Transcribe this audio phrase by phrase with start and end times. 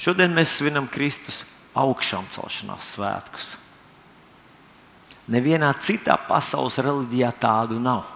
[0.00, 1.42] Šodien mēs svinam Kristus
[1.76, 3.50] augšām celšanās svētkus.
[5.30, 8.06] Nevienā citā pasaules reliģijā tādu nav.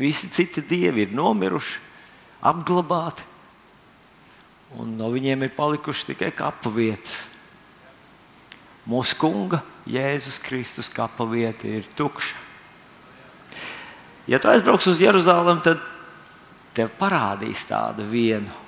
[0.00, 1.76] Visi citi dievi ir nomiruši,
[2.48, 3.26] apglabāti,
[4.80, 7.20] un no viņiem ir palikuši tikai kapu vietas.
[8.88, 12.40] Mūsu kunga Jēzus Kristus kapa vieta ir tukša.
[14.26, 15.84] Ja tu aizbrauks uz Jeruzalem, tad
[16.74, 18.61] tev parādīs tādu vienu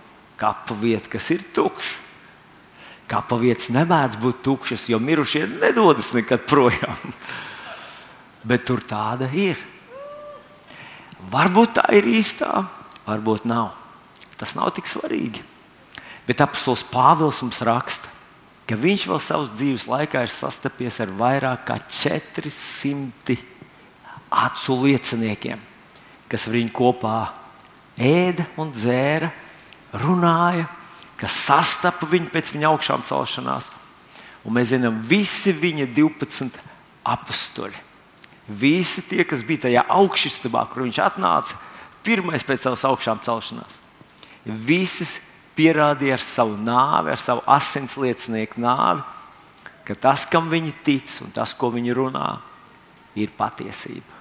[0.45, 2.03] kapu vietu, kas ir tukša.
[3.09, 7.13] Kapa vietas nemēdz būt tukšas, jo mirušie nedodas nekad projām.
[8.49, 9.61] Bet tur tāda ir.
[11.33, 12.65] Varbūt tā ir īstā,
[13.05, 13.75] varbūt nav.
[14.41, 15.45] Tas nav tik svarīgi.
[16.25, 18.09] Bet apustulis Pāvils mums raksta,
[18.65, 23.37] ka viņš vēl savas dzīves laikā ir sastapies ar vairāk kā 400
[24.33, 25.61] acu lieciniekiem,
[26.33, 27.19] kas ar viņu kopā
[28.01, 29.29] ēda un dzēra,
[30.03, 30.67] runāja,
[31.21, 33.71] kas sastapa viņu pēc viņa augšām celšanās.
[34.45, 36.59] Un mēs zinām, visi viņa 12
[37.15, 37.81] apstuļi.
[38.45, 41.57] Visi tie, kas bija tajā augšstabā, kur viņš atnāca,
[42.05, 43.79] pirmais pēc savas augšām celšanās.
[44.45, 45.17] Visas
[45.57, 49.05] pierādīja ar savu nāvi, ar savu asins liecinieku nāvi,
[49.89, 52.29] ka tas, kam viņi tic un tas, ko viņi runā,
[53.17, 54.13] ir patiesība.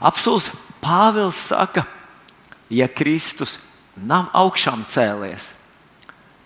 [0.00, 0.48] Apsūdz
[0.80, 1.84] Pāvils saka,
[2.70, 3.58] ja Kristus
[3.96, 5.52] nav augšām cēlies,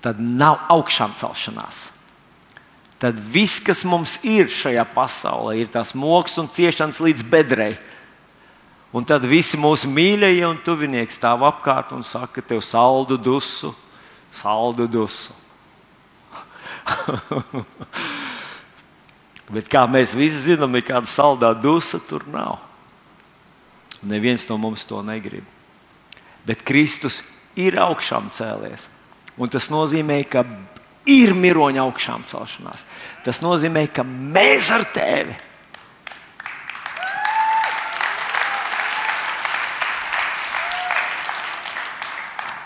[0.05, 1.91] tad nav augšām celšanās.
[2.99, 7.75] Tad viss, kas mums ir šajā pasaulē, ir tas moks un ciešanas līdz bedrei
[8.95, 13.73] Un tad visi mūsu mīļie un tuvinieki stāv apkārt un saka, tev saldu dusu,
[14.31, 15.35] saldu dusu.
[19.55, 22.63] Bet kā mēs visi zinām, nekāda saldā dusa tur nav.
[24.07, 25.54] Neviens no mums to negrib.
[26.45, 27.23] Bet Kristus
[27.57, 28.89] ir augšām cēlies.
[29.41, 30.45] Un tas nozīmē, ka
[31.11, 32.85] ir miroņa augšām celšanās.
[33.25, 35.37] Tas nozīmē, ka mēs ar tevi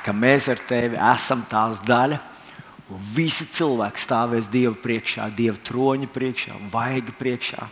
[0.09, 2.17] ka mēs ar tevi esam tās daļa.
[2.89, 7.67] Un visi cilvēki stāvēs Dieva priekšā, Dieva troņa priekšā, vaiga priekšā.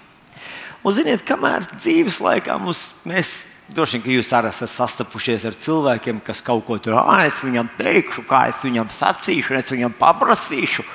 [0.83, 3.31] Un, ziniet, kamēr dzīves laikā mums, mēs
[3.73, 7.41] droši vien, ka jūs arī esat sastapušies ar cilvēkiem, kas kaut ko tur ah, es
[7.45, 10.87] viņam teikšu, kā es viņam sacīšu, es viņam paprasīšu.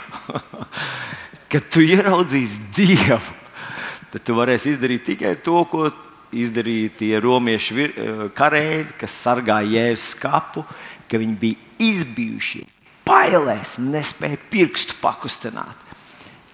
[1.51, 3.35] Kad tu ieraudzīsi Dievu,
[4.13, 5.89] tad tu varēsi izdarīt tikai to, ko
[6.31, 7.89] izdarīja tie romiešu
[8.37, 10.63] kareivi, kas sargāja Jēzus kapu
[11.11, 12.63] ka viņi bija izbijuši,
[13.07, 15.89] bailēs, nespēja pirkstu pakustināt,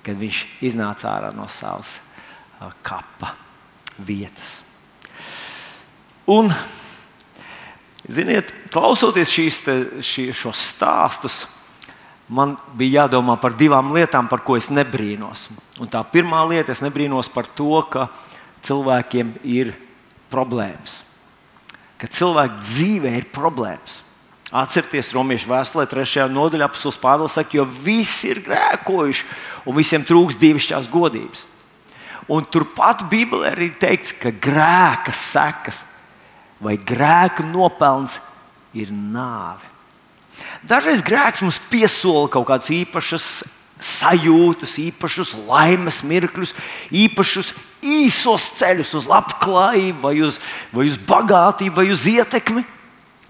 [0.05, 3.35] kad viņš iznāca ārā no savas uh, kapa
[4.01, 4.61] vietas.
[6.27, 6.51] Un,
[8.03, 11.45] ziniet, klausoties šīs, te, šī, šos stāstus,
[12.27, 15.47] man bija jādomā par divām lietām, par ko es nebrīnos.
[15.79, 18.09] Un tā pirmā lieta, es nebrīnos par to, ka
[18.67, 19.71] cilvēkiem ir
[20.33, 20.99] problēmas.
[21.97, 24.01] Ka cilvēku dzīvē ir problēmas.
[24.51, 26.27] Atcerieties, Romiešu vēstulē, 3.
[26.31, 29.25] nodaļā, apelsīns Pāvils saka, jo visi ir grēkojuši
[29.67, 31.47] un visiem trūks divišķās godības.
[32.31, 35.85] Un turpat Bībelē arī teikts, ka grēka sekas
[36.63, 38.19] vai grēka nopelns
[38.77, 39.65] ir nāve.
[40.67, 43.27] Dažreiz grēks mums piesola kaut kādas īpašas
[43.83, 46.55] sajūtas, īpašus laimes mirkļus,
[46.93, 47.51] īpašus
[47.85, 50.39] īsos ceļus uz labklājību, vai uz,
[50.73, 52.65] vai uz bagātību, vai uz ietekmi.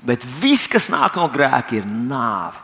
[0.07, 2.63] Bet viss, kas nāk no grēka, ir nāve.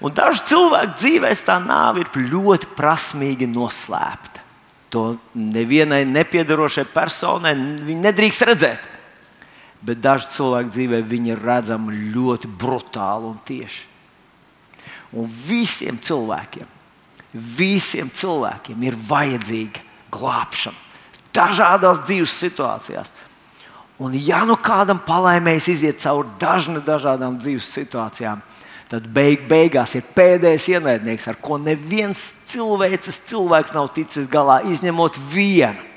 [0.00, 4.46] Un dažu cilvēku dzīvēs tā nāve ir ļoti prasmīgi noslēpta.
[4.90, 5.02] To
[5.34, 8.86] nevienai nepiedarošai personai nedrīkst redzēt.
[9.80, 13.86] Bet dažu cilvēku dzīvē viņi ir redzami ļoti brutāli un tieši.
[15.16, 16.68] Un visiem cilvēkiem,
[17.32, 20.90] visiem cilvēkiem ir vajadzīga glābšana
[21.34, 23.12] dažādās dzīves situācijās.
[24.00, 28.40] Un, ja nu kādam palaimēs iziet cauri dažna, dažādām dzīves situācijām,
[28.90, 35.20] tad beig, beigās ir pēdējais ienaidnieks, ar ko neviens cilvēks, cilvēks nav ticis galā, izņemot
[35.30, 35.88] vienu.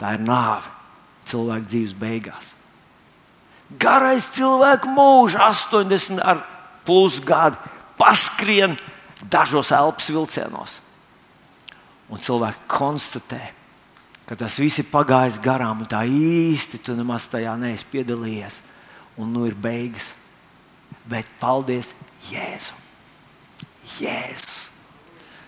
[0.00, 0.72] Tā ir nāve
[1.28, 2.52] cilvēka dzīves beigās.
[3.80, 6.42] Garais cilvēku mūžs, 80 ar
[6.84, 7.58] plus gadu,
[7.98, 8.76] paskrien
[9.30, 10.78] dažos elpas vilcienos.
[12.12, 13.40] Un cilvēki konstatē,
[14.28, 18.60] ka tas viss ir pagājis garām, un tā īsti tu nemaz tajā neesi piedalījies.
[19.20, 20.12] Un nu ir beigas.
[21.08, 21.92] Bet paldies
[22.30, 22.78] Jēzum!
[24.00, 24.70] Jēzus!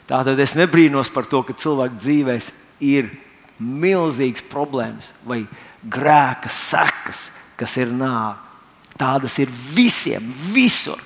[0.07, 2.51] Tā tad es nebrīnos par to, ka cilvēku dzīvēs
[2.85, 3.09] ir
[3.59, 5.43] milzīgas problēmas vai
[5.91, 8.43] grēka sekas, kas ir nāve.
[8.97, 10.25] Tādas ir visiem,
[10.55, 11.01] visur.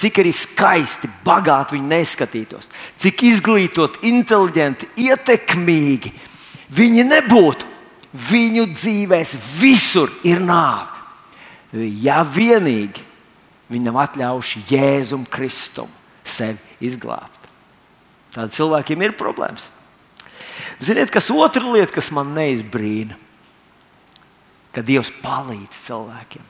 [0.00, 6.12] Cik arī skaisti, bagāti viņi neskatītos, cik izglītoti, inteliģenti, ietekmīgi
[6.72, 7.68] viņi nebūtu.
[8.10, 10.88] Viņu dzīvēs visur ir nāve.
[12.02, 13.04] Ja vienīgi
[13.70, 15.92] viņam atļaušu Jēzum Kristum
[16.26, 17.46] sevi izglābt.
[18.34, 19.68] Tādiem cilvēkiem ir problēmas.
[20.82, 23.14] Ziniet, kas otra lieta, kas man neizbrīna,
[24.74, 26.46] ka Dievs palīdz cilvēkiem.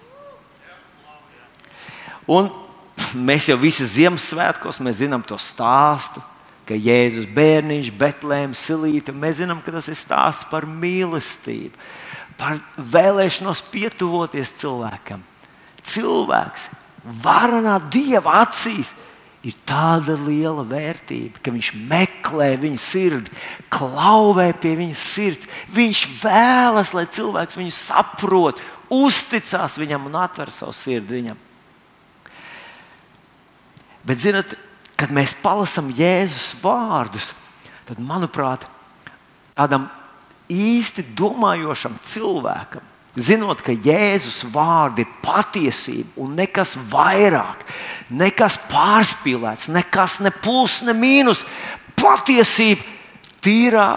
[2.31, 2.51] Un
[3.17, 6.23] mēs jau visi Ziemassvētkos zinām to stāstu,
[6.69, 11.75] ka Jēzus bērniņš, Betlēms, Silīte, mēs zinām, ka tas ir stāsts par mīlestību,
[12.39, 15.25] par vēlēšanos pietuvoties cilvēkam.
[15.83, 16.69] Cilvēks
[17.25, 18.95] varanā Dieva acīs
[19.47, 23.33] ir tāda liela vērtība, ka viņš meklē viņa sirdi,
[23.73, 25.49] klauvē pie viņas sirds.
[25.73, 28.61] Viņš vēlas, lai cilvēks viņu saprot,
[28.93, 31.41] uzticās viņam un atver savu sirdi viņam.
[34.05, 34.53] Bet, zinot,
[35.01, 37.33] kad mēs palasām Jēzus vārdus,
[37.89, 38.67] tad, manuprāt,
[39.57, 39.89] tādam
[40.51, 42.85] īsti domājošam cilvēkam
[43.19, 47.65] zinot, ka Jēzus vārdi ir patiesība un nekas vairāk,
[48.11, 51.43] nekas pārspīlēts, nekas ne plus, ne mīnus,
[51.99, 52.87] patiesība
[53.43, 53.89] tīrā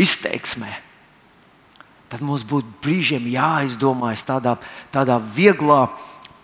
[0.00, 0.72] izteiksmē.
[2.08, 4.54] Tad mums būtu brīžiem jāizdomājas tādā,
[4.94, 5.88] tādā vieglā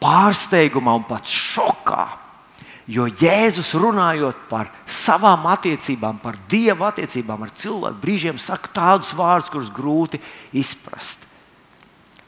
[0.03, 2.07] pārsteigumā un pat šokā.
[2.91, 9.53] Jo Jēzus runājot par savām attiecībām, par Dieva attiecībām ar cilvēku, brīžiem saka tādus vārdus,
[9.53, 10.19] kurus grūti
[10.59, 11.30] izprast.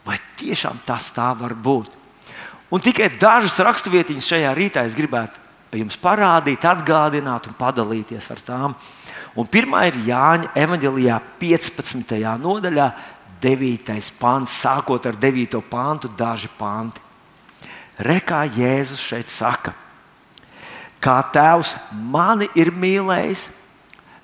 [0.03, 1.91] Vai tiešām tas tā var būt?
[2.73, 5.39] Un tikai dažas raksturvietiņas šajā rītā es gribētu
[5.77, 8.75] jums parādīt, atgādināt un padalīties ar tām.
[9.37, 12.17] Un pirmā ir Jāņa evanģelijā 15.
[12.41, 12.87] nodaļā,
[13.43, 13.93] 9.
[14.19, 15.59] pāns, sākot ar 9.
[15.69, 17.01] pāntu, daži panti.
[18.03, 19.75] Rekā Jēzus šeit saka,
[21.03, 23.47] kā Tēvs mani ir mīlējis,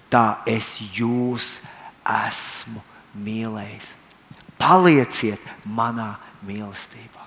[0.10, 1.60] tā es jūs
[2.26, 2.82] esmu
[3.14, 3.99] mīlējis
[4.60, 6.14] palieciet manā
[6.46, 7.26] mīlestībā.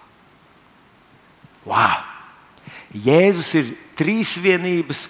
[1.67, 2.03] Wow!
[2.93, 5.07] Jēzus ir trīsvienības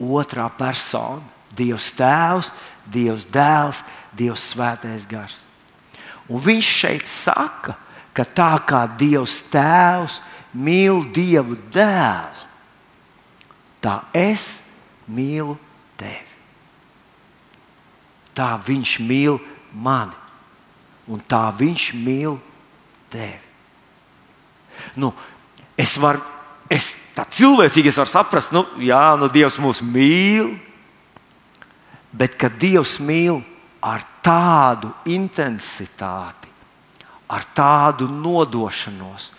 [0.00, 1.24] otrā persona.
[1.56, 2.50] Dievs Tēvs,
[2.92, 3.78] Dievs Dēls,
[4.16, 5.38] Dievs Svētais Gars.
[6.28, 7.76] Un viņš šeit saka,
[8.12, 10.18] ka tā kā Dievs Tēvs
[10.52, 12.44] mīl Dievu Dēlu,
[13.80, 14.58] tā es
[15.08, 15.56] mīlu
[15.96, 16.34] tevi.
[18.36, 19.40] Tā viņš mīl
[19.72, 20.25] mani
[21.10, 22.36] un tā viņš mīl
[23.12, 23.42] tevi.
[24.98, 25.12] Nu,
[25.78, 26.20] es varu,
[26.72, 30.54] es tā cilvēcīgi es varu saprast, nu, jā, nu, Dievs mūs mīl,
[32.16, 33.40] bet ka Dievs mīl
[33.84, 36.50] ar tādu intensitāti,
[37.30, 39.30] ar tādu nodošanos,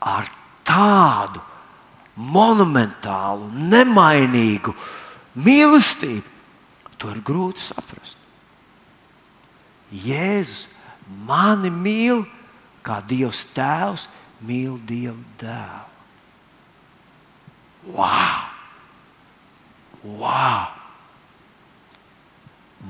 [0.00, 0.28] ar
[0.66, 1.42] tādu
[2.14, 4.74] monumentālu, nemainīgu
[5.42, 6.30] mīlestību,
[6.98, 8.20] to ir grūti saprast.
[9.94, 10.68] Jēzus
[11.28, 12.24] Mani mīl,
[12.84, 14.06] kā Dievs Tēvs
[14.44, 15.90] mīl Dievu dēlu.
[17.94, 18.48] Wow!
[20.04, 20.72] wow!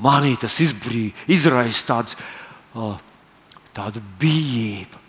[0.05, 2.16] Manī tas izraisa tāds,
[2.75, 2.99] uh,
[3.75, 5.02] tādu bijību.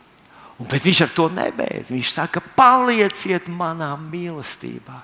[0.62, 1.92] Un, bet viņš ar to nebeidz.
[1.92, 5.02] Viņš saka, palieciet manā mīlestībā.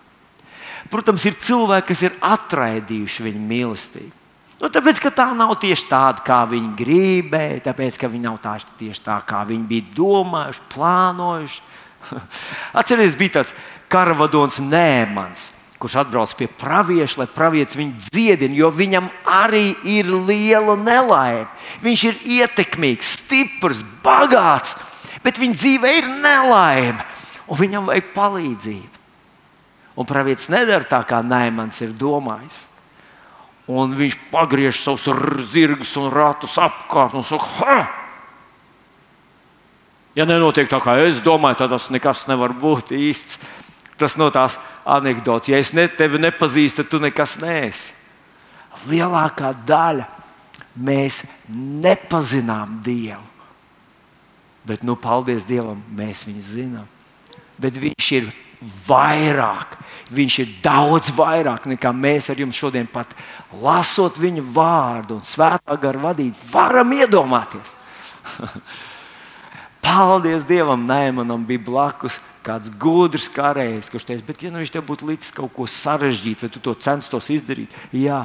[0.91, 4.20] Protams, ir cilvēki, kas ir atraidījuši viņa mīlestību.
[4.61, 8.59] Nu, tāpēc, ka tā nav tieši tāda, kā viņi gribēja, tāpēc, ka viņi nav tā,
[8.77, 11.63] tieši tā, kā viņi bija domājuši, plānojuši.
[12.79, 13.55] Atcerieties, bija tāds
[13.89, 15.47] karavadons Nēmans,
[15.81, 21.49] kurš atbrauc pie pravieša, lai pravietis viņu dziedina, jo viņam arī ir liela nelaime.
[21.81, 24.77] Viņš ir ietekmīgs, stiprs, bagāts,
[25.25, 27.01] bet viņa dzīvē ir nelaime,
[27.49, 28.97] un viņam vajag palīdzību.
[29.97, 32.67] Un pravietis nedara tā, kā Nēmans ir domājis
[33.69, 35.07] un viņš pagriež savus
[35.51, 37.79] zirgus un ratus apkārt un saka, ha!
[40.15, 43.39] Ja nenotiek tā, kā es domāju, tad tas nekas nevar būt īsts.
[43.95, 47.93] Tas no tās anekdotas, ja es ne, tevi nepazīstu, tad tu nekas neesi.
[48.89, 50.07] Lielākā daļa
[50.75, 51.21] mēs
[51.83, 53.21] nepazinām Dievu.
[54.65, 56.89] Bet, nu, paldies Dievam, mēs viņu zinām.
[57.61, 58.29] Bet Viņš ir
[58.61, 59.77] vairāk.
[60.11, 63.13] Viņš ir daudz vairāk nekā mēs ar jums šodien pat
[63.61, 67.77] lasot viņa vārdu un svētā gara vadīt, varam iedomāties.
[69.81, 74.73] Paldies Dievam, nē, manam bija blakus kāds gudrs karējs, kurš teica, bet, ja nu viņš
[74.75, 78.21] tev būtu līdzi kaut ko sarežģīt, vai tu to censtos izdarīt, jā,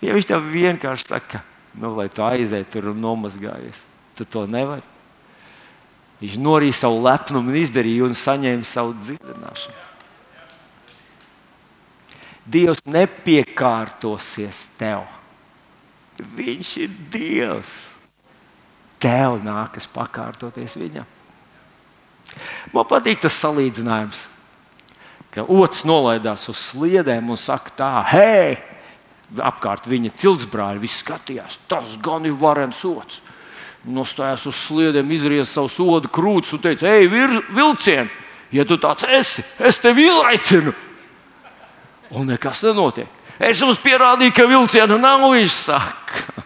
[0.00, 1.42] ja viņš tev vienkārši saka,
[1.76, 3.84] nu, lai tu aizēji tur un nomazgājies,
[4.16, 4.93] tad to nevar.
[6.24, 9.82] Viņš norīja savu lepnumu un izdarīja un saņēma savu dziedināšanu.
[12.48, 15.04] Dievs nepiekārtosies tev.
[16.16, 17.74] Viņš ir Dievs.
[19.04, 21.04] Tev nākas pakārtoties viņam.
[22.72, 24.22] Man patīk tas salīdzinājums,
[25.34, 28.56] ka otrs nolaidās uz sliedēm un saka, tā, hei,
[29.36, 33.20] apkārt viņa ciltsbrāļi, visi skatījās, tas gan ir varens otrs.
[33.84, 37.10] Nostājās uz sliedēm, izrieza savu sodu krūtis un teica, ej,
[37.52, 38.08] vilcieni,
[38.54, 40.72] ja tu tāds esi, es tevi izaicinu.
[42.14, 43.10] Un nekas nenotiek.
[43.42, 46.44] Es jums pierādīju, ka vilciena nav, viņš saka.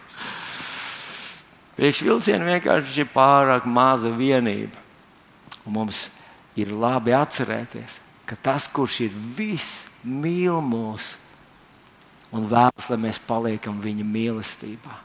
[1.78, 4.80] Priekš vilciena vienkārši ir pārāk maza vienība.
[5.62, 6.08] Un mums
[6.58, 11.12] ir labi atcerēties, ka tas, kurš ir viss, mīl mūs
[12.34, 14.96] un vēlas, lai mēs paliekam viņa mīlestībā.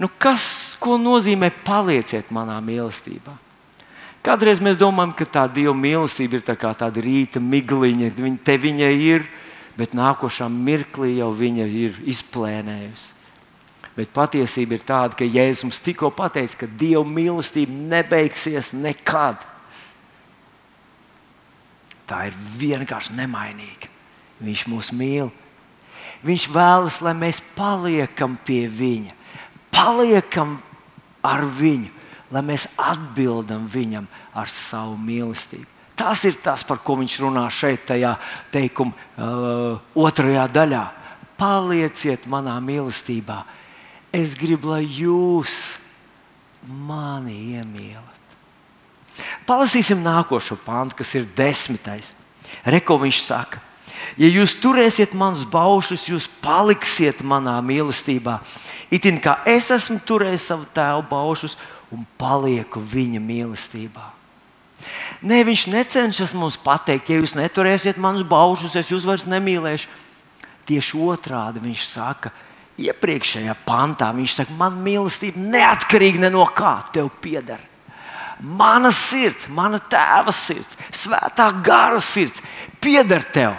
[0.00, 3.34] Nu, kas nozīmē palieciet manā mīlestībā?
[4.24, 8.88] Kādreiz mēs domājam, ka tā Dieva mīlestība ir tā tāda rīta migliņa, viņa te viņa
[8.96, 9.26] ir,
[9.76, 13.10] bet nākošā mirklī jau viņa ir izplēnējusi.
[13.94, 19.44] Bet patiesība ir tāda, ka Jēzus mums tikko pateica, ka Dieva mīlestība nebeigsies nekad.
[22.08, 23.92] Tā ir vienkārši nemainīga.
[24.44, 25.30] Viņš mūs mīl.
[26.24, 29.12] Viņš vēlas, lai mēs paliekam pie Viņa,
[29.74, 30.56] paliekam
[31.24, 32.04] ar Viņu
[32.34, 35.70] lai mēs atbildam viņam ar savu mīlestību.
[35.94, 38.16] Tas ir tas, par ko viņš runā šeit, tajā
[38.54, 40.82] teikuma uh, otrajā daļā.
[41.38, 43.44] Palieciet manā mīlestībā.
[44.14, 45.76] Es gribu, lai jūs
[46.66, 48.10] mani iemīlat.
[49.46, 52.10] Palasīsim nākošo pāntu, kas ir desmitais.
[52.66, 53.62] Reko viņš saka,
[54.20, 58.38] ja jūs turēsiet manus baušus, jūs paliksiet manā mīlestībā.
[58.94, 61.56] Itin kā es esmu turējis savu tēvu baušus
[61.94, 64.10] un palieku viņa mīlestībā.
[65.24, 69.88] Nē, viņš necenšas mums pateikt, ja jūs neturēsiet manus baušus, es jūs vairs nemīlēšu.
[70.68, 72.32] Tieši otrādi viņš saka,
[72.80, 77.62] iepriekšējā pantā, viņš saka, man mīlestība neatkarīgi ne no kā tev pieder.
[78.44, 82.42] Mana sirds, mana tēva sirds, svētā gara sirds
[82.82, 83.54] pieder tev.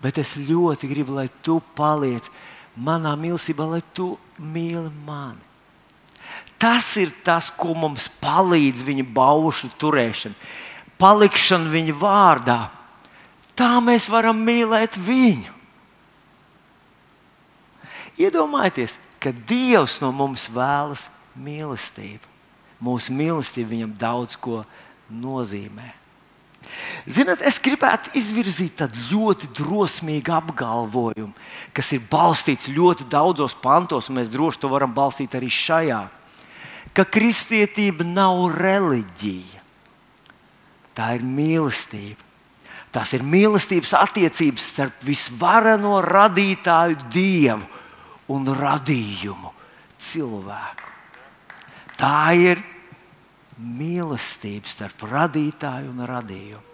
[0.00, 2.30] Bet es ļoti gribu, lai tu paliec
[2.76, 5.42] manā mīlestībā, lai tu mīli mani.
[6.60, 10.36] Tas ir tas, ko mums palīdz viņa baušu turēšana,
[11.00, 12.60] palikšana viņa vārdā.
[13.56, 15.56] Tā mēs varam mīlēt viņu.
[18.20, 21.08] Iedomājieties, ka Dievs no mums vēlas
[21.40, 22.28] mīlestību.
[22.80, 24.62] Mūsu mīlestība viņam daudz ko
[25.12, 25.99] nozīmē.
[27.08, 31.32] Ziniet, es gribētu izvirzīt tādu ļoti drosmīgu apgalvojumu,
[31.74, 36.02] kas ir balstīts ļoti daudzos pantos, un mēs droši to varam balstīt arī šajā
[36.94, 39.62] ka kristietība nav reliģija.
[40.96, 42.26] Tā ir mīlestība.
[42.90, 47.68] Tas ir mīlestības attiecības starp visvareno radītāju, dievu
[48.34, 49.52] un radījumu
[50.02, 50.88] cilvēku.
[52.00, 52.58] Tā ir
[53.60, 56.66] mīlestība starp radītāju un radījumu.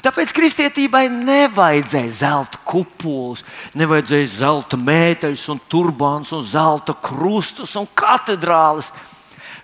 [0.00, 3.42] Tāpēc kristietībai nevajadzēja zelta kupolus,
[3.76, 8.88] nevajadzēja zelta mēteļus, un turbānus, un zelta krustus un katedrāles.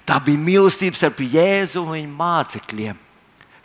[0.07, 3.00] Tā bija mīlestība starp Jēzu un viņa mācekļiem.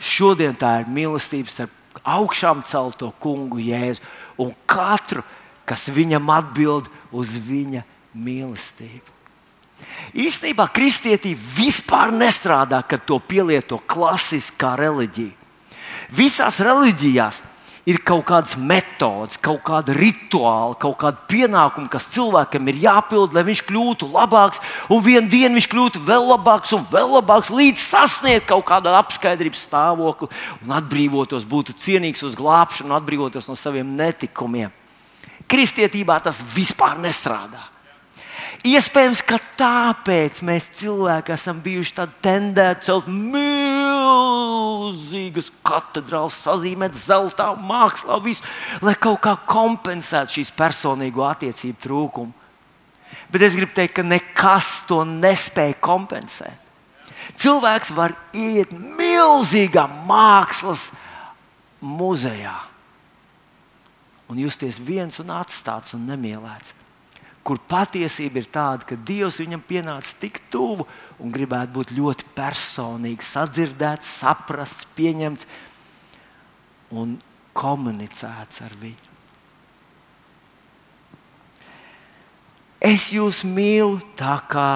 [0.02, 4.02] Šodien tā ir mīlestība starp augšām celto kungu Jēzu
[4.40, 5.22] un katru,
[5.68, 7.84] kas viņam atbild uz viņa
[8.16, 9.21] mīlestību.
[10.12, 15.32] Īstenībā kristietība vispār nestrādā, kad to pielieto klasiskā reliģija.
[16.12, 17.40] Visās reliģijās
[17.88, 23.42] ir kaut kādas metodes, kaut kāda rituāla, kaut kāda pienākuma, kas cilvēkam ir jāpild, lai
[23.48, 24.62] viņš kļūtu labāks,
[24.92, 29.66] un vienā dienā viņš kļūtu vēl labāks un vēl labāks, līdz sasniegt kaut kādu apskaidrības
[29.66, 30.30] stāvokli
[30.62, 34.70] un atbrīvotos, būtu cienīgs uz glābšanu, atbrīvotos no saviem netikumiem.
[35.50, 37.71] Kristietībā tas vispār nestrādā.
[38.62, 43.48] Iespējams, ka tāpēc mēs cilvēki esam bijuši tādi tendēti celt milzīgas
[45.66, 48.46] katedrāles, sazīmēt zeltā, mākslā, visu,
[48.78, 52.32] lai kaut kā kompensētu šīs personīgo attiecību trūkumu.
[53.34, 56.58] Bet es gribu teikt, ka nekas to nespēja kompensēt.
[57.42, 60.92] Cilvēks var iet milzīgā mākslas
[61.82, 62.54] muzejā
[64.30, 66.81] un justies viens un atstāts un nemīlēts
[67.42, 70.86] kur patiesība ir tāda, ka Dievs viņam pienāca tik tuvu
[71.18, 75.48] un gribētu būt ļoti personīgi sadzirdēts, saprasts, pieņemts
[76.94, 77.16] un
[77.56, 79.10] komunicēts ar viņu.
[82.82, 84.70] Es jūs mīlu tā, kā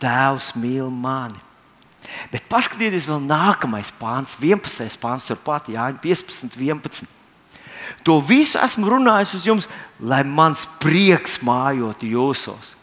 [0.00, 1.40] Tēvs mīl mani.
[2.32, 4.96] Bet paskatieties, vēl nākamais pāns, 11.
[5.00, 7.08] pāns, turpat Jāņa 15, 11.
[8.06, 9.68] To visu esmu runājis uz jums,
[10.00, 12.74] lai mans prieks mājot jūsos.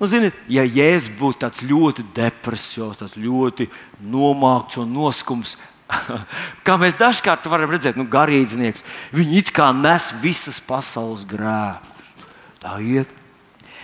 [0.00, 3.68] Nu, ziniet, ja Jēzus būtu tāds ļoti depresijos, tāds ļoti
[4.02, 5.54] nomākts un noskums,
[6.66, 8.82] kā mēs dažkārt varam redzēt, nu, garīdznieks,
[9.14, 11.92] viņi it kā nes visas pasaules grēkus.
[12.64, 13.10] Tā iet.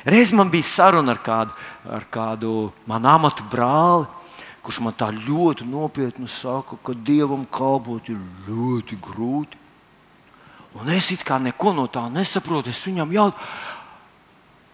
[0.09, 2.55] Reiz man bija saruna ar kādu, ar kādu
[2.89, 4.09] manu amatu brāli,
[4.65, 8.19] kurš man tā ļoti nopietni saka, ka dievam kalpot ir
[8.49, 9.60] ļoti grūti.
[10.79, 12.71] Un es it kā neko no tā nesaprotu.
[12.71, 13.49] Es viņam jautāju,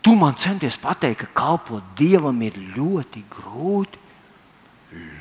[0.07, 3.99] Tu man centies pateikt, ka kalpot Dievam ir ļoti grūti.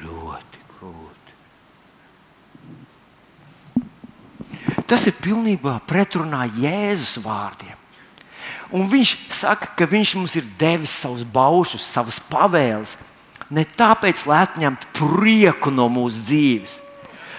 [0.04, 1.32] Ļoti grūti.
[4.86, 7.74] Tas ir pilnībā pretrunā Jēzus vārdiem.
[8.78, 12.94] Un viņš saka, ka viņš mums ir devis savus baušus, savas pavēles,
[13.50, 16.78] ne tāpēc, lai atņemtu prieku no mūsu dzīves,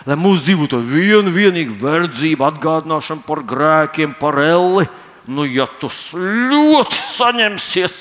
[0.06, 4.86] lai mūsu dzīve būtu viena vienīga verdzība, atgādināšana par grēkiem, par elli
[5.26, 7.94] nu, ja tu ļoti saņemsies,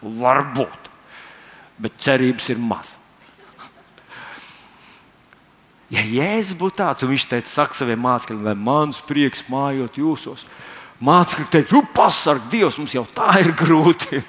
[0.00, 0.90] varbūt,
[1.82, 2.94] bet cerības ir maz.
[5.92, 10.42] Ja Jēzus būtu tāds, un viņš teica, saka saviem mācekļiem, lai mans prieks mājot jūsos,
[10.98, 14.22] mācekļi teikt, pasarg, Dievs, mums jau tā ir grūti.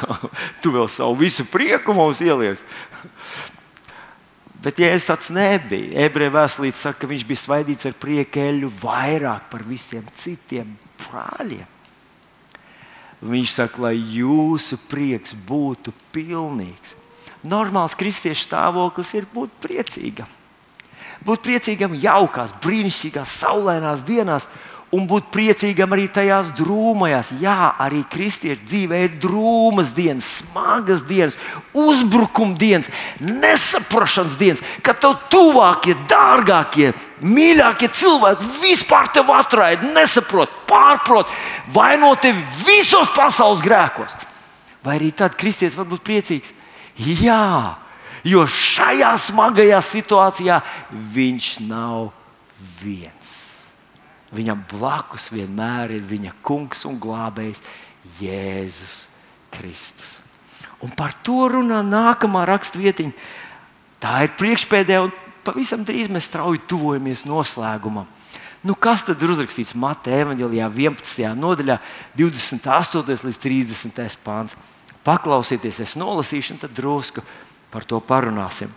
[0.64, 2.64] tu vēl savu visu prieku mums ielies.
[4.62, 6.04] Bet Jēzus tāds nebija.
[6.06, 11.66] Ebreju vēstulīte saka, ka viņš bija svaidīts ar prieku vairāk par visiem citiem brāļiem.
[13.22, 16.96] Viņš saka, lai jūsu prieks būtu pilnīgs.
[17.42, 20.30] Normāls kristiešu stāvoklis ir būt priecīgam.
[21.22, 24.48] Būt priecīgam jaukās, brīnišķīgās, saulainās dienās,
[24.92, 27.32] un būt priecīgam arī tajās drūmajās.
[27.40, 31.36] Jā, arī kristiešu dzīvē ir drūmas dienas, smagas dienas,
[31.72, 36.90] uzbrukuma dienas, nesaprašanas dienas, kad tev tuvākie, dārgākie,
[37.24, 41.32] mīļākie cilvēki vispār tevi atraida, nesaprot, pārprot,
[41.72, 44.12] vaino tevi visos pasaules grēkos.
[44.84, 46.52] Vai arī tad kristietis var būt priecīgs?
[47.00, 47.78] Jā,
[48.28, 50.60] jo šajā smagajā situācijā
[51.14, 52.10] viņš nav
[52.82, 53.11] viens.
[54.32, 57.60] Viņam blakus vienmēr ir viņa kungs un glābējs
[58.20, 59.06] Jēzus
[59.52, 60.16] Kristus.
[60.82, 63.12] Un par to runā nākamā raksturvietiņa.
[64.02, 65.12] Tā ir priekšpēdējā, un
[65.46, 68.08] pavisam drīz mēs strauji tuvojamies noslēgumam.
[68.62, 71.22] Nu, kas tad ir uzrakstīts Mateja evanģēlijā 11.
[71.38, 71.78] nodaļā,
[72.18, 73.26] 28.
[73.26, 74.18] līdz 30.
[74.22, 74.56] pāns?
[75.02, 77.24] Paklausieties, es nolasīšu, un tad drusku
[77.74, 78.70] par to parunāsim.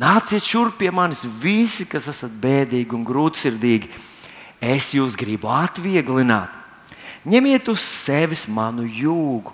[0.00, 3.90] Nāciet šurp pie manis visi, kas esat bēdīgi un grūtsirdīgi
[4.62, 6.54] es jūs gribu atvieglināt.
[7.26, 9.52] Ņemiet uz sevis manu jūgu,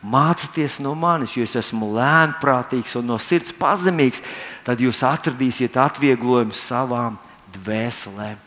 [0.00, 4.22] mācieties no manis, jo es esmu lēnprātīgs un no sirds pazemīgs.
[4.64, 7.18] Tad jūs atradīsiet atvieglojumu savām
[7.56, 8.38] dvēselēm.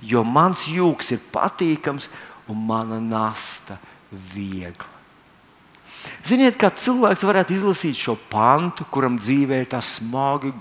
[0.00, 2.08] Jo mans jūgs ir patīkams
[2.48, 3.76] un mana nasta
[4.32, 4.94] viegla.
[6.24, 10.52] Ziniet, kā cilvēks varētu izlasīt šo pantu, kuram dzīvē ir tā smagi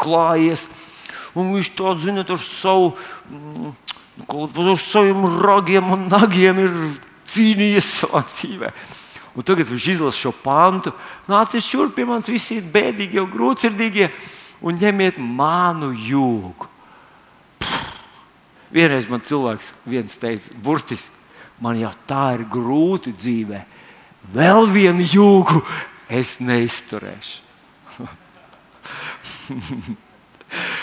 [0.00, 0.68] klājies,
[1.34, 2.94] un viņš to zina ar savu,
[3.30, 3.74] mm,
[4.28, 6.74] ar saviem ragiem un nagiem ir
[7.30, 8.72] cīnījies savā dzīvē.
[9.38, 10.92] Un tagad viņš izlasa šo pantu.
[11.30, 14.10] Nāciet šurp pie manis, visi ir bēdīgi, jau grūtsirdīgie,
[14.66, 16.66] un ņemiet manu jūgu.
[17.62, 17.94] Pff.
[18.74, 21.14] Vienreiz man cilvēks viens teica, burtiski,
[21.62, 23.62] man jau tā ir grūti dzīvē.
[24.34, 25.62] Vēl vienu jūgu
[26.10, 27.42] es neizturēšu.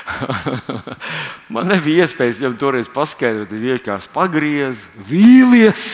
[1.53, 5.85] Man nebija iespējas viņam toreiz paskaidrot, viņš vienkārši pagriez, vīlies,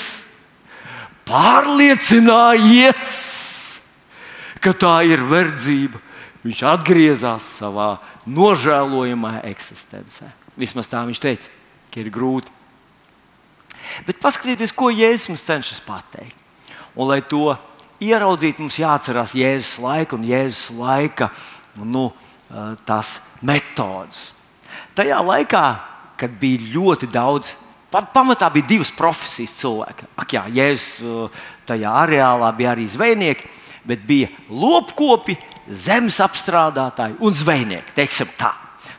[1.28, 3.12] pārliecinājies,
[4.64, 6.02] ka tā ir verdzība.
[6.44, 7.94] Viņš atgriezās savā
[8.28, 10.28] nožēlojamā eksistencē.
[10.60, 11.54] Vismaz tā viņš teica,
[11.88, 12.52] ka ir grūti.
[14.08, 16.36] Bet paskatieties, ko Jēzus mums cenšas pateikt.
[16.94, 17.56] Un, lai to
[18.04, 21.32] ieraudzītu, mums jāatcerās Jēzus laika un Jēzus laika
[21.80, 22.12] nu,
[22.86, 24.32] tās metodas.
[24.98, 25.66] Tajā laikā,
[26.20, 27.56] kad bija ļoti daudz,
[27.92, 30.10] pamatā bija divas profesijas cilvēki.
[30.18, 31.34] Ak, jā, Jēzus
[31.68, 33.50] tajā areālā bija arī zvejnieki,
[33.86, 35.38] bet bija lopkopi,
[35.68, 37.96] zemes apstrādātāji un zvejnieki.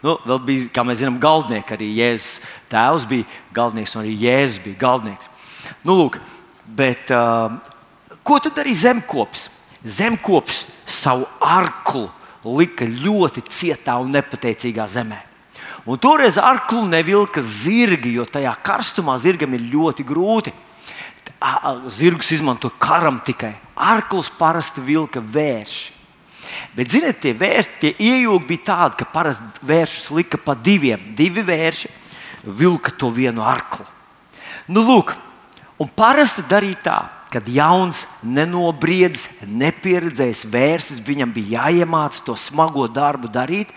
[0.04, 1.76] Nu, vēl bija, kā mēs zinām, galdnieki.
[1.76, 5.30] Arī Jēzus tēvs bija galdnieks, un arī Jēzus bija galdnieks.
[5.86, 6.18] Nu, lūk,
[6.76, 7.56] bet, uh,
[8.26, 9.48] ko tad darīja zemkopis?
[9.84, 12.06] Zemkopis savu arklu
[12.44, 15.20] lika ļoti cietā un nepateicīgā zemē.
[15.84, 20.52] Un toreiz arklu nevilka zirgi, jo tajā karstumā zirgam ir ļoti grūti.
[21.92, 23.52] Zirgus izmanto karam tikai.
[23.76, 25.92] Arklus parasti vilka vērši.
[26.76, 31.00] Bet, ziniet, tie vērsi, tie iejūgi bija tādi, ka parasti vēršus lika pa diviem.
[31.16, 31.90] Divi vērši
[32.44, 33.84] vilka to vienu arklu.
[34.68, 35.12] Nu, lūk,
[35.80, 36.98] un parasti darīja tā,
[37.34, 43.72] kad jauns, nenobriedzis, nepieredzējis vērsis, viņam bija jāiemācās to smago darbu darīt.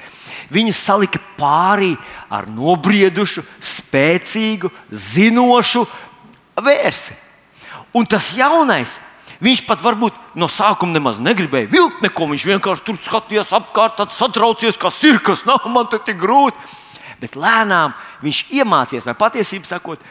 [0.53, 1.95] Viņu salika pārī
[2.29, 5.87] ar nobriedušu, spēcīgu, zinošu
[6.61, 7.17] vērsi.
[7.97, 8.99] Un tas jaunais
[9.43, 12.25] Viņš pat varbūt no sākuma nemaz negribēja vilkt neko.
[12.31, 16.57] Viņš vienkārši tur skatījās apkārt, satraucies, kas ir, kas nav, man te tik grūti.
[17.21, 17.93] Bet lēnām
[18.23, 20.01] viņš iemācījās, vai patiesībā sakot,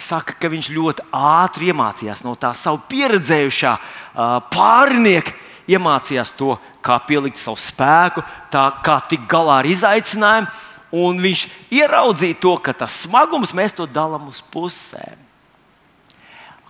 [0.00, 3.74] saka, ka viņš ļoti ātri iemācījās no tā savu pieredzējušā
[4.52, 5.34] pārinieka.
[5.66, 8.22] Iemācījās to, kā pielikt savu spēku,
[8.54, 10.52] tā, kā tikt galā ar izaicinājumu.
[10.94, 11.40] Un viņš
[11.74, 15.18] ieraudzīja to, ka tas smagums mēs to dalām uz pusēm.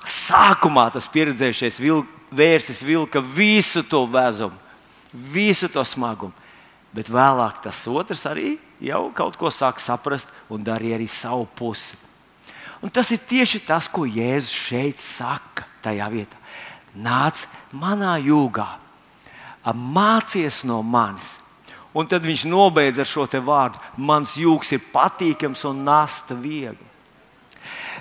[0.07, 4.57] Sākumā tas pieredzējušais vilk, vērsis vilka visu to vezumu,
[5.12, 6.33] visu to smagumu.
[6.97, 12.06] Bet vēlāk tas otrs arī jau kaut ko sāk saprast un darīja arī savu pusi.
[12.85, 16.41] Un tas ir tieši tas, ko Jēzus šeit saka, tajā vietā.
[16.97, 18.69] Nāc manā jūgā,
[19.73, 21.37] mācies no manis.
[21.97, 26.85] Un tad viņš nobeidz ar šo vārdu: Mans jūgs ir patīkams un nasta viegli.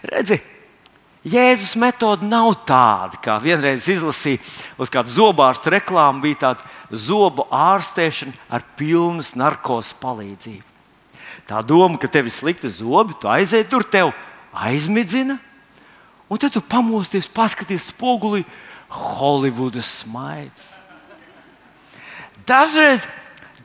[0.04, 0.44] Redziet,
[1.26, 4.44] Jēzus metode nav tāda, kā vienreiz izlasīja
[4.78, 10.68] uz kādu zobārstu reklāmu, bija tāda zobu ārstēšana ar pilnas narkotikas palīdzību.
[11.50, 14.14] Tā doma, ka tev ir slikti zobi, tu aizēji tur, tev
[14.56, 15.38] aizmidzina,
[16.30, 18.46] un tad tu pamosties, paskaties spogulī,
[18.96, 20.70] Holivudas smaids.
[22.48, 23.08] Dažreiz,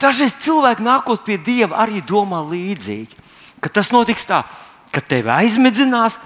[0.01, 3.19] dažreiz cilvēki nākot pie Dieva arī domā līdzīgi,
[3.61, 4.41] ka tas notiks tā,
[4.91, 6.19] ka tevi aizmidzinās,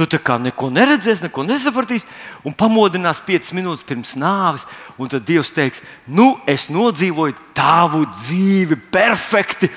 [0.00, 2.06] Tu tā kā neko neredzēsi, neko nesapratīsi,
[2.46, 4.62] un pamodinās 5 minūtes pirms nāves.
[4.96, 9.68] Un tad Dievs teiks, nu, es nodzīvoju tavu dzīvi perfekti.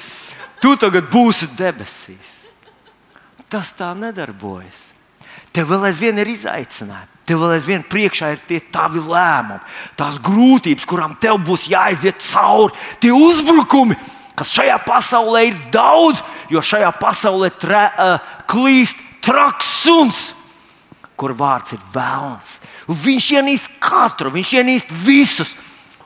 [0.63, 2.42] Tu tagad būsi debesīs.
[3.53, 4.89] Tas tā nedarbojas.
[5.53, 7.11] Tev vēl aizvien ir izaicinājumi.
[7.23, 9.61] Tev vēl aizvien priekšā ir tie tavi lēmumi,
[9.95, 13.95] tās grūtības, kurām tev būs jāiziet cauri, tie uzbrukumi,
[14.35, 16.19] kas šajā pasaulē ir daudz,
[16.51, 20.23] jo šajā pasaulē tre, uh, klīst traks suns,
[21.15, 21.85] kur vārds ir.
[22.89, 25.53] Un viņš ienīst katru, viņš ienīst visus.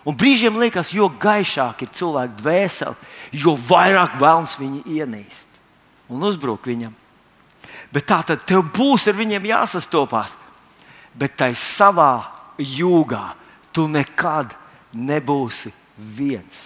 [0.06, 2.96] Un brīžiem liekas, jo gaišāk ir cilvēka dvēsele,
[3.34, 5.48] jo vairāk vēlns viņi ienīst
[6.14, 6.94] un uzbruk viņam.
[7.98, 10.36] Bet tā tad tev būs ar viņiem jāsastopās.
[11.18, 12.28] Bet tai savā
[12.62, 13.32] jūgā
[13.74, 14.54] tu nekad
[14.94, 16.60] nebūsi viens.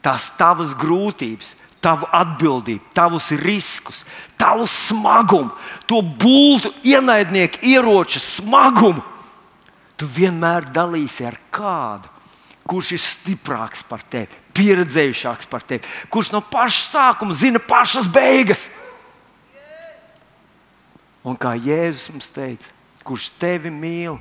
[0.00, 1.52] Tās tavas grūtības,
[1.84, 4.00] tavu atbildību, tavus riskus,
[4.40, 5.52] tavu smagumu,
[5.84, 9.04] to būtu ienaidnieku ieroča smagumu.
[10.00, 12.08] Tu vienmēr dalīsi ar kādu,
[12.64, 18.70] kurš ir stiprāks par tevi, pieredzējušāks par tevi, kurš no paša sākuma zina pašas beigas.
[21.26, 22.72] Un kā Jēzus mums teica,
[23.04, 24.16] kurš tevi mīl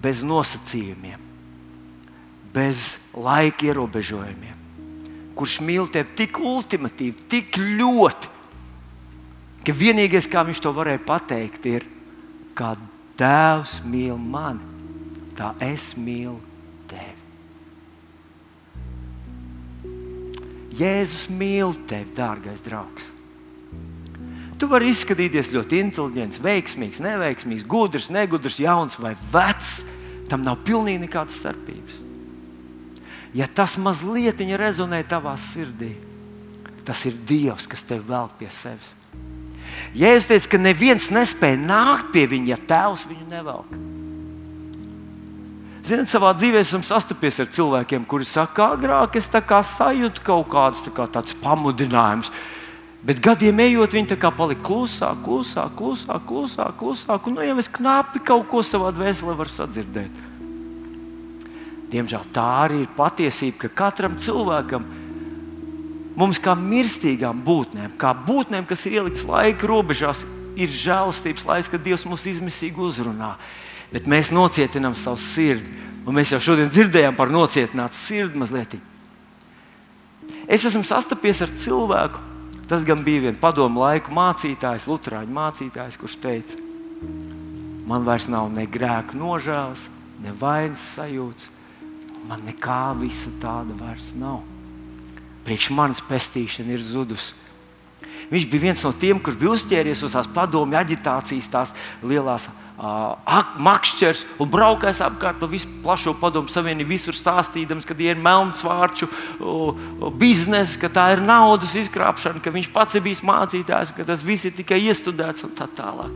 [0.00, 1.28] bez nosacījumiem,
[2.54, 4.60] bez laika ierobežojumiem
[5.40, 8.28] kurš mīl tevi tik ultimatīvi, tik ļoti,
[9.64, 11.86] ka vienīgais, kā viņš to varēja pateikt, ir,
[12.56, 12.74] kā
[13.20, 14.64] Tēvs mīl mani,
[15.36, 16.38] tā es mīlu
[16.88, 17.18] tevi.
[20.80, 23.10] Jēzus mīl tevi, dārgais draugs.
[24.60, 29.80] Tu vari izskatīties ļoti inteliģents, veiksmīgs, neveiksmīgs, gudrs, negudrs, jauns vai vecs.
[30.28, 32.10] Tam nav pilnīgi nekādas starpības
[33.34, 35.94] ja tas mazliet rezonē tavā sirdī,
[36.84, 38.94] tas ir Dievs, kas tevi velk pie sevis.
[39.94, 43.70] Jēzus teica, ka neviens nespēja nākt pie viņa, ja tēvs viņu nevelk.
[45.86, 50.84] Ziniet, savā dzīvē esmu sastapies ar cilvēkiem, kuri saka, ka agrāk es sajūtu kaut kādus
[50.94, 51.06] kā
[51.42, 52.30] pamudinājumus.
[53.00, 57.28] Bet gadiem ejot, viņi palika klusāk, klusāk, klusāk, klusāk, klusāk.
[57.28, 60.26] Un nu, jau es knapi kaut ko savā dvēselē varu sadzirdēt.
[61.90, 64.84] Diemžēl tā arī ir patiesība, ka katram cilvēkam,
[66.20, 70.22] mums kā mirstīgām būtnēm, kā būtnēm, kas ir ieliktas laika robežās,
[70.60, 73.32] ir žēlastības laiks, kad Dievs mūs izmisīgi uzrunā.
[73.90, 75.72] Bet mēs nocietinām savu sirdi,
[76.04, 78.76] un mēs jau šodien dzirdējām par nocietinātu sirdi mazliet.
[80.46, 82.29] Es esmu sastapies ar cilvēku,
[82.70, 86.58] tas gan bija viens padomu laiku mācītājs, Lutāņu mācītājs, kurš teica,
[87.90, 89.88] man vairs nav ne grēka nožēlas,
[90.22, 91.50] ne vainas sajūtas
[92.28, 94.42] man nekā visa tāda vairs nav.
[95.46, 97.34] Priekš manas pestīšana ir zudusi.
[98.30, 101.72] Viņš bija viens no tiem, kurš bija uzķēries uz tās padomju aģitācijas, tās
[102.06, 102.46] lielās
[102.80, 109.08] uh, makšķers un braukājis apkārt pa visu plašo padomu savienību, visur stāstījams, ka ir melnsvārču
[109.08, 114.24] uh, biznesa, ka tā ir naudas izkrāpšana, ka viņš pats ir bijis mācītājs, ka tas
[114.24, 116.14] viss ir tikai iestudēts un tā tālāk.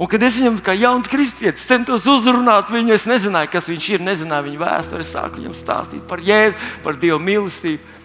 [0.00, 4.04] Un, kad es viņam, kā jauns kristietis, centos uzrunāt viņu, es nezināju, kas viņš ir,
[4.06, 5.04] nezināju viņa vēsturi.
[5.04, 7.98] Es sāku viņam stāstīt par Jēzu, par Dieva mīlestību.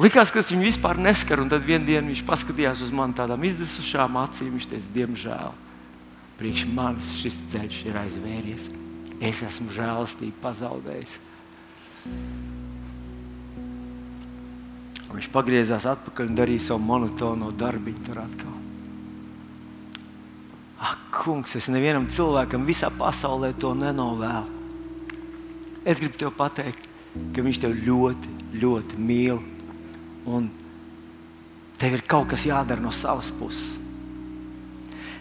[0.00, 3.44] Likās, ka tas viņu vispār neskar, un tad vienā dienā viņš paskatījās uz mani tādām
[3.44, 4.54] izdesušām acīm.
[4.54, 5.52] Viņš teica, diemžēl,
[6.40, 8.70] priekš manis šis ceļš ir aizvēries.
[9.20, 11.18] Es esmu žēlastību pazaudējis.
[15.10, 18.54] Viņš pagriezās atpakaļ un darīja savu monotono darbiņu tur atkal.
[20.80, 24.56] Ak, kungs, es nevienam cilvēkam visā pasaulē to nenovēlu.
[25.84, 26.86] Es gribu te pateikt,
[27.34, 29.42] ka viņš tev ļoti, ļoti mīl.
[30.30, 30.48] Un
[31.80, 33.76] tev ir kaut kas jādara no savas puses.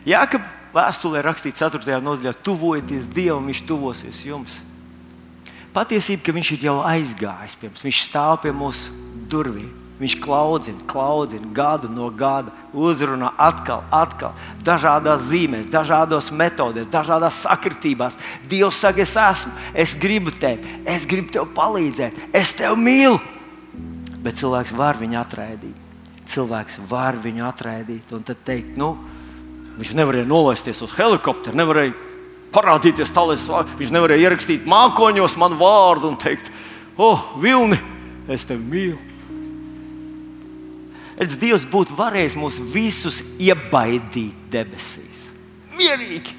[0.07, 0.39] Jā, ka
[0.75, 1.99] vēstulē rakstīts 4.
[2.03, 4.61] nodaļā, tuvojieties Dievam, Viņš tuvosies jums.
[5.75, 8.95] Patiesība, ka Viņš ir jau aizgājis pie mums, Viņš stāv pie mūsu
[9.29, 9.69] durvīm.
[9.99, 14.31] Viņš klaudzina, klaudzina gadu no gada, uzrunā atkal, atkal,
[14.63, 18.15] dažādās zīmēs, dažādos metodēs, dažādās sakritībās.
[18.47, 23.19] Dievs saka, es esmu, es gribu tevi, es gribu tev palīdzēt, es tevi mīlu.
[24.23, 25.75] Bet cilvēks var viņu atraidīt.
[26.31, 28.93] Cilvēks var viņu atraidīt un tad teikt, nu,
[29.79, 31.95] viņš nevarēja nolaisties uz helikopteru, nevarēja
[32.53, 36.51] parādīties tālāk, viņš nevarēja ierakstīt mākoņos manu vārdu un teikt,
[36.97, 37.79] oh, Vilni,
[38.31, 38.99] es tevi mīlu.
[41.19, 45.25] Redz, Dievs būtu varējis mūs visus iebaidīt debesīs.
[45.75, 46.38] Mierīgi!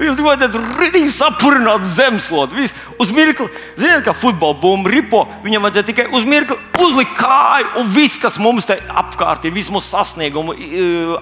[0.00, 2.56] Viņam tāda rītīgi sapurināt zemeslode.
[2.56, 5.26] Viss uz mirkli, ziniet, kā futbola bumba ripo.
[5.44, 9.68] Viņam vajadzēja tikai uz mirkli uzlikt kāju, un viss, kas mums te apkārt ir, viss
[9.72, 10.56] mūsu sasniegumi,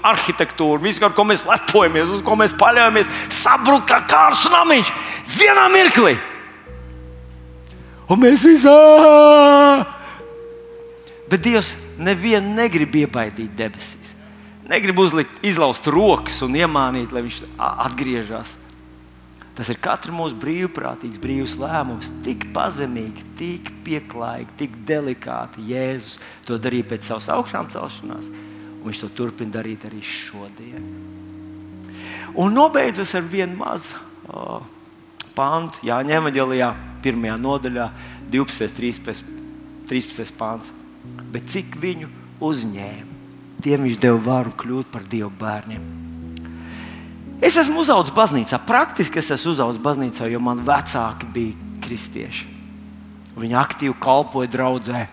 [0.07, 4.93] arhitektūra, viss, ar ko mēs lepojamies, uz ko mēs paļaujamies, sabruka kā kārs namiņš
[5.35, 6.15] vienā mirklī.
[8.09, 8.77] Un mēs visi!
[11.29, 14.15] Bet Dievs nevienu negrib iebaidīt debesīs.
[14.69, 18.58] Negrib uzlikt, izlaust rokas un iemānīt, lai viņš atgriežas.
[19.59, 22.13] Tas ir katra mūsu brīvprātīgs, brīvs lēmums.
[22.23, 25.67] Tik pazemīgi, tik pieklājīgi, tik delikāti.
[25.73, 30.87] Jēzus to darīja pēc savas augšām celšanās, un viņš to turpina darīt arī šodien.
[32.39, 33.99] Un nobeidzas ar vienu mazu
[34.31, 34.63] oh,
[35.35, 37.89] pāntu, Jāņa Evanģelijā, pirmajā nodaļā,
[38.31, 38.77] 12.
[38.79, 39.35] 13.
[39.89, 40.37] 13.
[40.39, 40.71] pāns
[41.33, 42.11] bet cik viņu
[42.45, 43.17] uzņēma.
[43.63, 46.08] Tiem viņš deva varu kļūt par Dieva bērniem.
[47.39, 48.59] Es esmu uzaugusi baznīcā.
[48.67, 52.49] Praktiski es esmu uzaugusi baznīcā, jo man vecāki bija kristieši.
[53.39, 55.05] Viņi aktīvi kalpoja draudzē.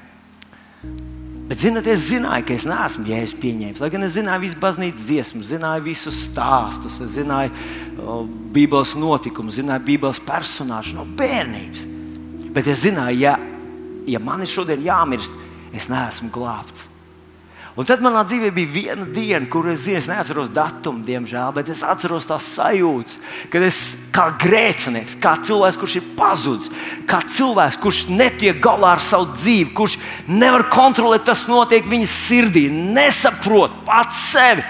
[1.46, 3.82] Bet, zinot, es zināju, ka es neesmu jēzus pieņēmis.
[3.84, 7.54] Lai gan es zināju visu baznīcas dziesmu, zināju visus stāstus, zināju
[8.02, 8.16] o,
[8.56, 11.86] Bībeles notikumus, zināju Bībeles personāžus no bērnības.
[12.56, 13.36] Bet es zināju, ja,
[14.10, 15.38] ja man ir šodien jāmirst,
[15.76, 16.88] es neesmu glābts.
[17.76, 21.68] Un tad manā dzīvē bija viena diena, kur es, zinu, es neatceros datumu, diemžēl, bet
[21.74, 23.18] es atceros tās sajūtas,
[23.52, 23.80] kad es
[24.16, 26.72] kā grēcinieks, kā cilvēks, kurš ir pazudis,
[27.10, 29.98] kā cilvēks, kurš netiek galā ar savu dzīvi, kurš
[30.32, 34.64] nevar kontrolēt, kas notiek viņa sirdī, nesaprot pats sevi.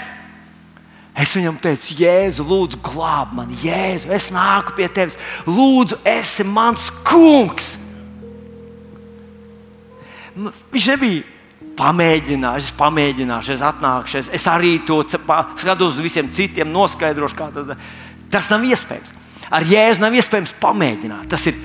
[1.15, 6.89] Es viņam teicu, Jēzu, lūdzu, glāb mani, Jēzu, es nāku pie tevis, lūdzu, esi mans
[7.05, 7.75] kungs.
[10.73, 11.34] Viņš nebija
[11.75, 17.49] pamēģinājis, es pamēģināšu, es atnākšu, es, es arī to skatos uz visiem citiem, noskaidrošu, kā
[17.55, 17.87] tas ir.
[18.31, 19.13] Tas nav iespējams.
[19.53, 21.27] Ar Jēzu nav iespējams pamēģināt.
[21.29, 21.59] Tas ir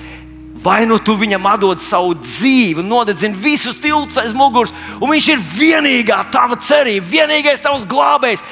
[0.61, 5.45] vai nu tu viņam atdod savu dzīvi, nodedzini visus tiltus aiz muguras, un viņš ir
[5.55, 8.43] vienīgā tava cerība, vienīgais tavs glābējs,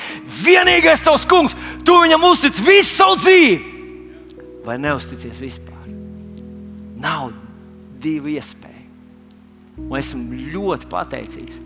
[0.41, 1.57] vienīgais tavs kungs.
[1.85, 3.59] Tu viņam uztic visu savu dzīvi,
[4.65, 5.77] vai neusticies vispār.
[6.99, 7.29] Nav
[8.01, 8.68] divu iespēju.
[9.87, 11.61] Un esmu ļoti pateicīgs.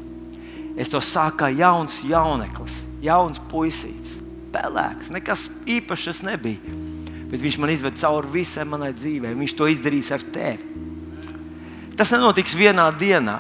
[0.80, 4.20] Es to sāku kā jauns jauneklis, jauns puisītis,
[4.54, 6.80] pelēks, nekas īpašs nebija.
[7.34, 9.34] Bet viņš man izved cauri visai manai dzīvei.
[9.34, 10.68] Viņš to izdarīs ar tevi.
[11.98, 13.40] Tas nenotiks vienā dienā.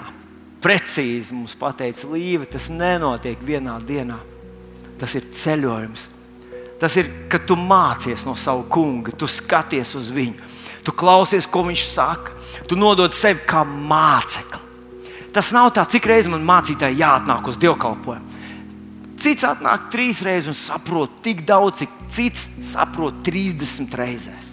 [0.63, 4.17] Precīzi mums pateica Līva, tas nenotiek vienā dienā.
[4.97, 6.07] Tas ir ceļojums.
[6.81, 10.49] Tas ir, kad tu mācies no sava kunga, tu skaties uz viņu,
[10.83, 12.33] tu klausies, ko viņš saka,
[12.67, 14.62] tu nodod sevi kā mācekli.
[15.33, 18.41] Tas nav tā, cik reizes man mācītāji jāatnāk uz dievkalpojumu.
[19.23, 24.51] Cits atnāk trīs reizes un saprot tik daudz, cik cits saprot 30 reizes.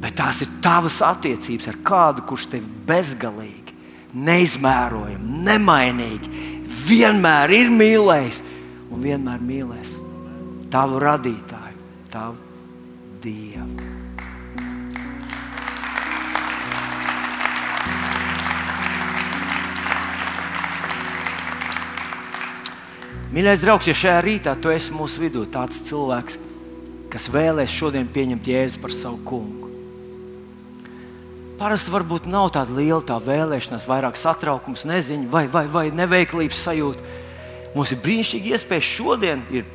[0.00, 3.74] Bet tās ir tavas attiecības ar kādu, kurš tevi bezgalīgi,
[4.16, 6.44] neizmērojami, nemainīgi,
[6.86, 8.40] vienmēr ir mīlējis
[8.90, 9.98] un vienmēr mīlēs
[10.70, 12.48] tavu radītāju, tavu
[13.20, 13.99] Dievu.
[23.30, 26.38] Mīļais draugs, ja šajā rītā tu esi mūsu vidū, tāds cilvēks,
[27.12, 29.68] kas vēlēs šodien pieņemt Jēzu par savu kungu.
[31.60, 37.14] Parasti varbūt nav tāda liela tā vēlēšanās, vairāk satraukums, neziņa vai, vai, vai neveiklības sajūta.
[37.76, 39.68] Mums ir brīnišķīgi iespēja šodien, ir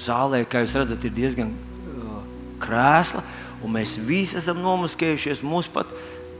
[0.00, 2.22] zālē, kā jūs redzat, ir diezgan uh,
[2.64, 3.20] krēsla,
[3.60, 5.44] un mēs visi esam nomuskējušies.
[5.44, 5.92] Mūsu pat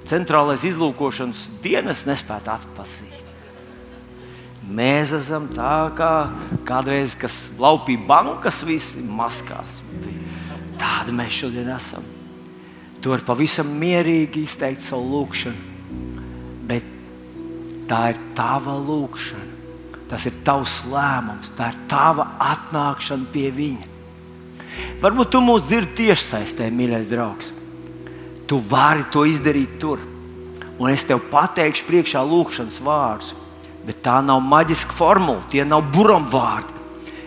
[0.08, 3.21] centrālais izlūkošanas dienas nespēja atpazīt.
[4.62, 6.12] Mēs esam tā kā
[6.66, 9.80] kādreiz, kas laupīja bankas, visi maskās.
[10.78, 12.04] Tādi mēs šodien esam.
[13.02, 15.88] Tu vari pavisam mierīgi izteikt savu lūgšanu,
[16.70, 16.86] bet
[17.90, 19.50] tā ir tava lūgšana.
[20.12, 23.88] Tas ir tavs lēmums, tā ir tava atnākšana pie viņa.
[25.02, 27.50] Varbūt tu mūs dzirdi tiešsaistē, mīļais draugs.
[28.46, 30.02] Tu vari to izdarīt tur.
[30.78, 33.32] Un es tev pateikšu priekšā lūgšanas vārdus,
[33.86, 36.82] bet tā nav maģiska formula, tie nav buram vārdi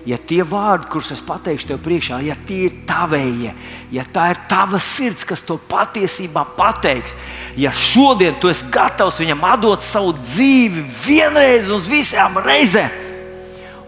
[0.05, 3.53] ja tie vārdi, kurus es pateikšu tev priekšā, ja tie ir tavējie,
[3.95, 7.15] ja tā ir tava sirds, kas to patiesībā pateiks,
[7.57, 13.01] ja šodien tu esi gatavs viņam atdot savu dzīvi vienreiz uz visām reizēm,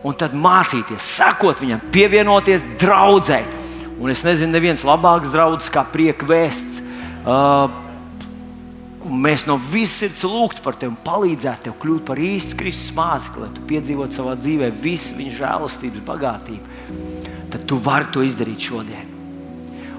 [0.08, 3.54] un tad mācīties, sekot viņam, pievienoties draudzēji.
[3.98, 6.84] Un es nezinu, neviens labāks draugs kā prieka vēsts.
[7.26, 7.87] Uh,
[9.08, 13.46] Mēs no visas sirds lūgtu par tevi un palīdzētu tev kļūt par īstu Kristus mācekli,
[13.46, 16.98] lai tu piedzīvotu savā dzīvē visu viņa žēlastības bagātību.
[17.54, 19.14] Tad tu vari to izdarīt šodien.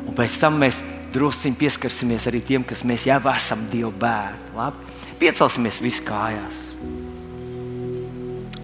[0.04, 0.82] Un pēc tam mēs
[1.14, 4.52] druskuļi pieskarsimies arī tiem, kas mēs jau esam Dieva bērni.
[4.58, 4.98] Labi?
[5.18, 6.60] Piecelsimies visi kājās.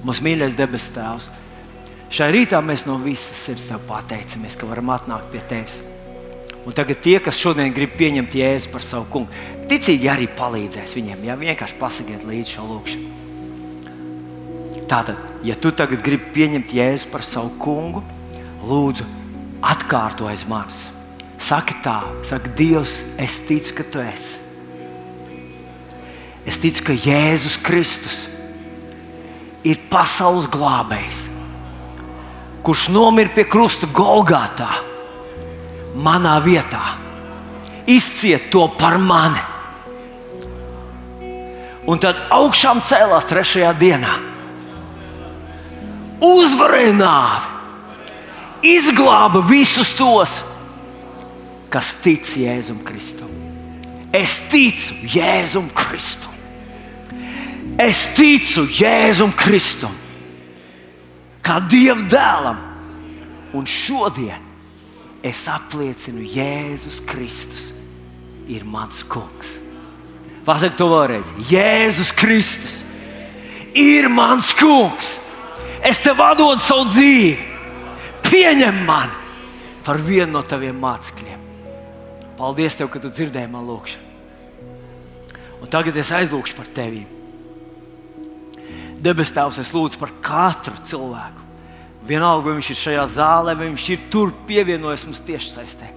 [0.05, 1.31] Mūsu mīļais debes Tēvs,
[2.13, 5.81] šai rītā mēs no visas sirds tev pateicamies, ka varam atnākt pie tevis.
[6.65, 9.33] Un tagad tie, kas šodien grib pieņemt Jēzu par savu kungu,
[9.71, 11.27] ticīgi arī palīdzēs viņiem.
[11.29, 13.21] Ja vienkārši pasakiet līdzi šo lūkšanu.
[14.85, 18.03] Tātad, ja tu tagad gribi pieņemt Jēzu par savu kungu,
[18.69, 19.07] lūdzu,
[19.65, 20.91] atkārto aiz manis.
[21.41, 24.41] Saki tā, saka, Dievs, es ticu, ka tu esi.
[26.45, 28.27] Es ticu, ka Jēzus Kristus
[29.65, 31.25] ir pasaules glābējs,
[32.65, 34.69] kurš nomira pie krusta Golgātā
[35.97, 36.83] manā vietā.
[37.89, 39.54] Izciet to par mani.
[41.85, 44.15] Un tad augšām cēlās trešajā dienā.
[46.25, 47.51] Uzvarēja nāvi,
[48.75, 50.39] izglāba visus tos,
[51.69, 53.29] kas tic Jēzum Kristum.
[54.15, 56.33] Es ticu Jēzum Kristum.
[57.83, 59.93] Es ticu Jēzum Kristum,
[61.45, 62.61] kā Dieva dēlam.
[63.55, 64.41] Un šodien
[65.23, 67.69] es apliecinu, Jēzus Kristus
[68.51, 69.64] ir mans kungs.
[70.45, 71.33] Pasaka to vēlreiz.
[71.49, 72.81] Jēzus Kristus
[73.75, 75.17] ir mans kungs.
[75.85, 77.53] Es tev atdodu savu dzīvi.
[78.25, 79.23] Pieņem mani
[79.85, 81.43] par vienu no taviem mācekļiem.
[82.39, 84.13] Paldies, tev, ka tu dzirdēji man lūgšanu.
[85.63, 87.05] Un tagad es aizlūgšu par tevi.
[89.05, 91.45] Debes Tēvs, es lūdzu par katru cilvēku
[92.05, 95.89] Vienalga, vai viņš ir šajā zālē, vai viņš ir tur pievienojies mums tieši saistē.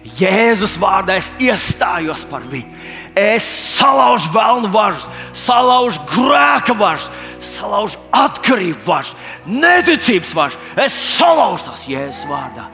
[0.00, 2.72] Jēzus vārdā es iestājos par viņu.
[3.18, 3.44] Es
[3.76, 7.10] salaužu vēlnu važus, salaužu grēka važus,
[7.44, 9.16] salaužu atkarību važus,
[9.48, 10.70] neticības važus.
[10.80, 12.68] Es salaužu tās Jēzus vārdā.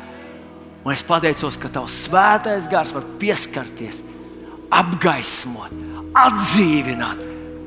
[0.86, 4.04] Un es pateicos, ka tavs svētais gars var pieskarties,
[4.70, 5.74] apgaismot,
[6.14, 7.24] atdzīvināt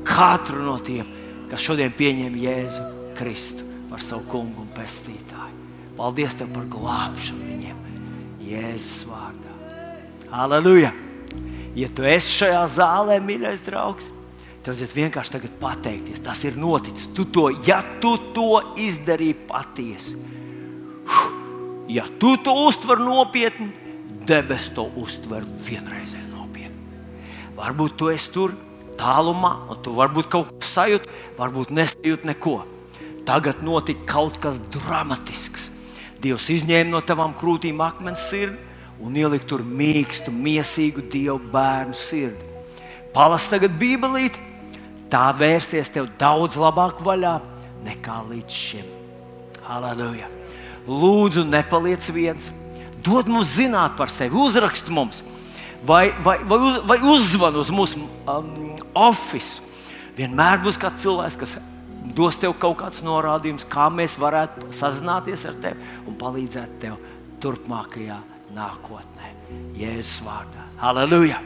[0.08, 1.04] katru no tiem,
[1.52, 5.58] kas šodien pieņem Jēzu Kristu par savu kungu un pestītāju.
[6.00, 7.99] Paldies tev par glābšanu viņiem
[8.44, 9.52] Jēzus vārdā.
[10.30, 10.92] Aleluja!
[11.76, 14.08] Ja tu esi šajā zālē, mīļais draugs,
[14.64, 16.22] tev vajadzētu vienkārši tagad pateikties.
[16.24, 17.10] Tas ir noticis.
[17.14, 18.48] Tu to, ja tu to
[18.80, 20.16] izdarīji patiesi,
[21.90, 23.70] ja tu to uztver nopietni,
[24.26, 27.06] debesis to uztver vienreizē nopietni.
[27.58, 28.56] Varbūt tu esi tur
[29.00, 32.58] tālumā, un tu varbūt kaut ko sajūti, varbūt nesajūti neko
[33.30, 35.69] tagad notika kaut kas dramatisks.
[36.20, 38.58] Dievs izņēma no tavām krūtīm akmens sirdi
[39.00, 42.48] un ielika tur mīkstu, mīsīgu dievu bērnu sirdi.
[43.14, 44.36] Palas tagad Bībelīt,
[45.10, 47.38] tā vērsties tev daudz labāk vaļā
[47.86, 48.92] nekā līdz šim.
[49.64, 50.28] Halleluja!
[50.90, 52.50] Lūdzu, nepaliec viens.
[53.04, 55.22] Dod mums zināt par sevi, uzrakst mums,
[55.86, 59.68] vai, vai, vai, uz, vai uzzvan uz mūsu um, oficiālu.
[60.20, 61.54] Vienmēr būs kāds cilvēks, kas
[62.16, 66.98] dos tev kaut kāds norādījums, kā mēs varētu sazināties ar tevi un palīdzēt tev
[67.42, 68.18] turpmākajā
[68.56, 69.34] nākotnē.
[69.78, 70.66] Jēzus vārdā.
[70.80, 71.40] Halleluja!